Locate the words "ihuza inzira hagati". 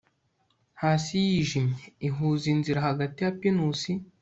2.07-3.19